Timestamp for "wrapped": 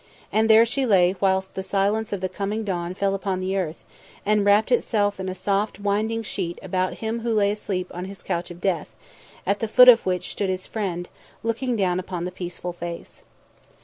4.43-4.71